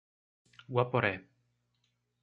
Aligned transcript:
Guaporé 0.73 1.13